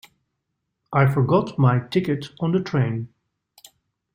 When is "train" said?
2.63-3.09